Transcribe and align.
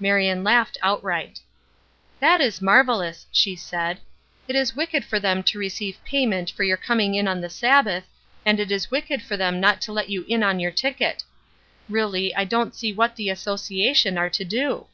Marion 0.00 0.42
laughed 0.42 0.78
outright. 0.82 1.38
"That 2.18 2.40
is 2.40 2.62
marvelous!" 2.62 3.26
she 3.30 3.54
said. 3.54 4.00
"It 4.48 4.56
is 4.56 4.74
wicked 4.74 5.04
for 5.04 5.20
them 5.20 5.42
to 5.42 5.58
receive 5.58 6.02
payment 6.02 6.50
for 6.50 6.64
your 6.64 6.78
coming 6.78 7.14
in 7.14 7.28
on 7.28 7.42
the 7.42 7.50
Sabbath, 7.50 8.04
and 8.46 8.58
it 8.58 8.72
is 8.72 8.90
wicked 8.90 9.20
for 9.20 9.36
them 9.36 9.60
not 9.60 9.82
to 9.82 9.92
let 9.92 10.08
you 10.08 10.24
in 10.28 10.42
on 10.42 10.60
your 10.60 10.72
ticket. 10.72 11.24
Really, 11.90 12.34
I 12.34 12.44
don't 12.44 12.74
see 12.74 12.90
what 12.94 13.16
the 13.16 13.28
Association 13.28 14.16
are 14.16 14.30
to 14.30 14.44
do. 14.46 14.86